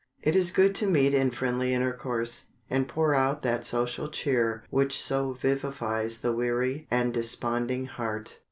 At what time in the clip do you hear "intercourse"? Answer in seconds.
1.75-2.45